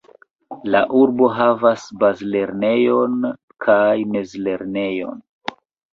[0.75, 3.21] La urbo havas bazlernejon
[3.67, 5.25] kaj mezlernejon.